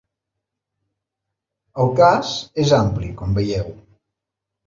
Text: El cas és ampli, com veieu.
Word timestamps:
El 1.83 1.91
cas 2.01 2.33
és 2.65 2.73
ampli, 2.79 3.13
com 3.21 3.35
veieu. 3.41 3.71